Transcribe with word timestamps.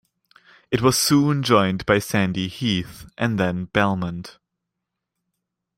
It 0.71 0.81
was 0.81 0.97
soon 0.97 1.43
joined 1.43 1.85
by 1.85 1.99
Sandy 1.99 2.47
Heath 2.47 3.05
and 3.19 3.37
then 3.39 3.65
Belmont. 3.65 4.39